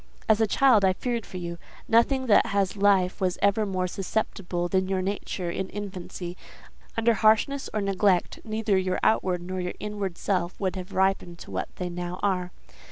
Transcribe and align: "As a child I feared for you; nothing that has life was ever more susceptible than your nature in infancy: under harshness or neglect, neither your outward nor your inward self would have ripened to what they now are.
"As 0.27 0.41
a 0.41 0.47
child 0.47 0.83
I 0.83 0.93
feared 0.93 1.27
for 1.27 1.37
you; 1.37 1.59
nothing 1.87 2.25
that 2.25 2.47
has 2.47 2.75
life 2.75 3.21
was 3.21 3.37
ever 3.39 3.67
more 3.67 3.85
susceptible 3.85 4.67
than 4.67 4.87
your 4.87 5.03
nature 5.03 5.51
in 5.51 5.69
infancy: 5.69 6.35
under 6.97 7.13
harshness 7.13 7.69
or 7.71 7.81
neglect, 7.81 8.39
neither 8.43 8.79
your 8.79 8.99
outward 9.03 9.43
nor 9.43 9.61
your 9.61 9.75
inward 9.79 10.17
self 10.17 10.59
would 10.59 10.75
have 10.75 10.93
ripened 10.93 11.37
to 11.41 11.51
what 11.51 11.67
they 11.75 11.87
now 11.87 12.19
are. 12.23 12.51